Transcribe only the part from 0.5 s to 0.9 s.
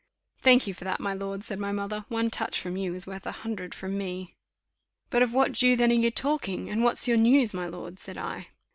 you for